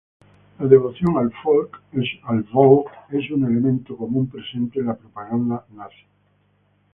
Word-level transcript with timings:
La 0.57 0.65
devoción 0.65 1.15
al 1.19 1.31
"Volk" 1.45 1.79
es 3.11 3.29
un 3.29 3.45
elemento 3.45 3.95
común 3.95 4.25
presente 4.27 4.79
en 4.79 4.87
la 4.87 4.95
propaganda 4.95 5.63
nazi. 5.75 6.07